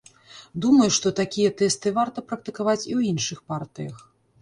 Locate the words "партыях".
3.55-4.07